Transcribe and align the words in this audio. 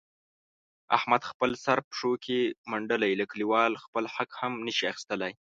احمد 0.97 1.21
خپل 1.31 1.51
سر 1.63 1.77
پښو 1.89 2.11
کې 2.25 2.39
منډلی، 2.71 3.11
له 3.19 3.25
کلیوالو 3.31 3.81
خپل 3.85 4.03
حق 4.15 4.31
هم 4.41 4.53
نشي 4.67 4.85
اخستلای. 4.93 5.33